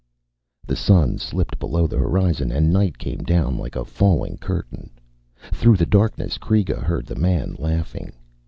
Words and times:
The 0.65 0.75
sun 0.75 1.19
slipped 1.19 1.59
below 1.59 1.85
the 1.85 1.99
horizon 1.99 2.51
and 2.51 2.73
night 2.73 2.97
came 2.97 3.19
down 3.19 3.59
like 3.59 3.75
a 3.75 3.85
falling 3.85 4.37
curtain. 4.37 4.89
Through 5.53 5.75
the 5.77 5.85
darkness 5.85 6.39
Kreega 6.39 6.81
heard 6.81 7.05
the 7.05 7.13
man 7.15 7.55
laughing. 7.59 8.11